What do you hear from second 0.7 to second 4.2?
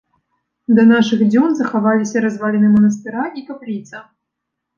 Да нашых дзён захаваліся разваліны манастыра і капліца.